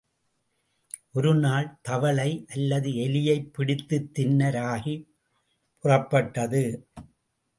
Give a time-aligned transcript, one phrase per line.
[1.11, 5.05] ஒரு நாள் தவளை அல்லது எலியைப் பிடித்துத் தின்ன ராகி
[5.83, 6.63] புறப்பட்டது.